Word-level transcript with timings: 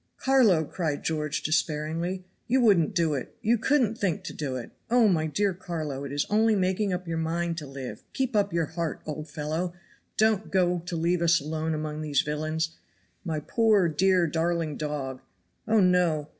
"Carlo," 0.17 0.63
cried 0.65 1.03
George, 1.03 1.43
despairingly, 1.43 2.25
"you 2.47 2.59
wouldn't 2.59 2.95
do 2.95 3.13
it, 3.13 3.37
you 3.43 3.55
couldn't 3.55 3.95
think 3.99 4.23
to 4.23 4.33
do 4.33 4.55
it. 4.55 4.71
Oh, 4.89 5.07
my 5.07 5.27
dear 5.27 5.53
Carlo, 5.53 6.03
it 6.05 6.11
is 6.11 6.25
only 6.27 6.55
making 6.55 6.91
up 6.91 7.07
your 7.07 7.19
mind 7.19 7.59
to 7.59 7.67
live; 7.67 8.03
keep 8.11 8.35
up 8.35 8.51
your 8.51 8.65
heart, 8.65 9.03
old 9.05 9.29
fellow; 9.29 9.73
don't 10.17 10.49
go 10.49 10.79
to 10.87 10.95
leave 10.95 11.21
us 11.21 11.39
alone 11.39 11.75
among 11.75 12.01
these 12.01 12.23
villains. 12.23 12.77
My 13.23 13.41
poor, 13.41 13.87
dear, 13.87 14.25
darling 14.25 14.75
dog! 14.75 15.21
Oh, 15.67 15.79
no! 15.81 16.29